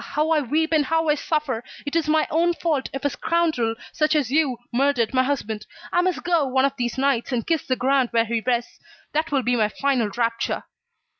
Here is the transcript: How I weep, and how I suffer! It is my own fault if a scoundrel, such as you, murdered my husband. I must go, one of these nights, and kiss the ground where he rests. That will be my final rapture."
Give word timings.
How 0.03 0.31
I 0.31 0.41
weep, 0.41 0.71
and 0.73 0.83
how 0.83 1.09
I 1.09 1.13
suffer! 1.13 1.63
It 1.85 1.95
is 1.95 2.09
my 2.09 2.27
own 2.31 2.55
fault 2.55 2.89
if 2.91 3.05
a 3.05 3.09
scoundrel, 3.11 3.75
such 3.91 4.15
as 4.15 4.31
you, 4.31 4.57
murdered 4.73 5.13
my 5.13 5.21
husband. 5.21 5.67
I 5.91 6.01
must 6.01 6.23
go, 6.23 6.43
one 6.47 6.65
of 6.65 6.75
these 6.75 6.97
nights, 6.97 7.31
and 7.31 7.45
kiss 7.45 7.67
the 7.67 7.75
ground 7.75 8.07
where 8.09 8.25
he 8.25 8.41
rests. 8.43 8.79
That 9.13 9.31
will 9.31 9.43
be 9.43 9.55
my 9.55 9.69
final 9.69 10.09
rapture." 10.17 10.63